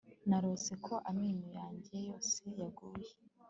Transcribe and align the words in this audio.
Narose 0.29 0.73
ko 0.85 0.93
amenyo 1.09 1.47
yanjye 1.59 1.93
yose 2.07 2.41
yaguye 2.59 3.11